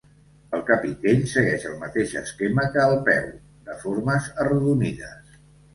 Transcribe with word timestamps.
El 0.59 0.63
capitell 0.69 1.21
segueix 1.33 1.67
el 1.73 1.77
mateix 1.83 2.15
esquema 2.23 2.67
que 2.77 2.83
el 2.93 2.99
peu, 3.11 3.31
de 3.71 3.79
formes 3.87 4.35
arrodonides. 4.47 5.37